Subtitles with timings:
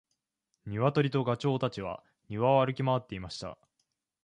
[0.65, 3.59] ニワトリとガチョウたちは庭を歩き回っていました。